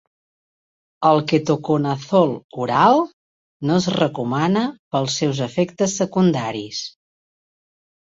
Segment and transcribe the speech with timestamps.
[1.07, 2.31] El ketoconazol
[2.63, 3.01] oral
[3.71, 4.63] no es recomana
[4.95, 6.81] pels seus efectes secundaris.